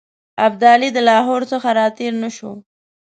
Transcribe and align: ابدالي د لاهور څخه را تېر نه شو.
ابدالي 0.45 0.89
د 0.93 0.97
لاهور 1.07 1.41
څخه 1.51 1.69
را 1.77 1.87
تېر 1.97 2.13
نه 2.23 2.29
شو. 2.35 2.51